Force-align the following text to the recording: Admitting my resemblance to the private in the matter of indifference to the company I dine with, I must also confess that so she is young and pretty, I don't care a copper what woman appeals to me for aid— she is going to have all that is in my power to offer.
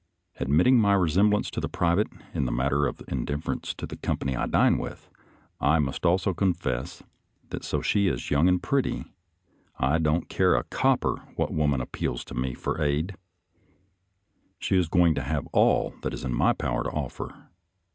Admitting 0.39 0.79
my 0.79 0.93
resemblance 0.95 1.51
to 1.51 1.59
the 1.61 1.69
private 1.69 2.07
in 2.33 2.45
the 2.45 2.51
matter 2.51 2.87
of 2.87 3.03
indifference 3.07 3.71
to 3.75 3.85
the 3.85 3.97
company 3.97 4.35
I 4.35 4.47
dine 4.47 4.79
with, 4.79 5.11
I 5.59 5.77
must 5.77 6.07
also 6.07 6.33
confess 6.33 7.03
that 7.51 7.63
so 7.63 7.83
she 7.83 8.07
is 8.07 8.31
young 8.31 8.47
and 8.47 8.63
pretty, 8.63 9.05
I 9.77 9.99
don't 9.99 10.27
care 10.27 10.55
a 10.55 10.63
copper 10.63 11.17
what 11.35 11.53
woman 11.53 11.81
appeals 11.81 12.25
to 12.25 12.33
me 12.33 12.55
for 12.55 12.81
aid— 12.81 13.13
she 14.57 14.75
is 14.75 14.87
going 14.89 15.13
to 15.13 15.21
have 15.21 15.45
all 15.53 15.93
that 16.01 16.15
is 16.15 16.25
in 16.25 16.33
my 16.33 16.53
power 16.53 16.81
to 16.85 16.89
offer. 16.89 17.35